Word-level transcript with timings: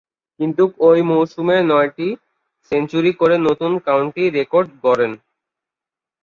কিন্তু 0.39 0.63
ঐ 0.79 0.91
মৌসুমে 1.09 1.57
নয়টি 1.69 2.07
সেঞ্চুরি 2.71 3.11
করে 3.13 3.35
নতুন 3.47 3.71
কাউন্টি 3.87 4.23
রেকর্ড 4.37 4.67
গড়েন। 4.83 5.11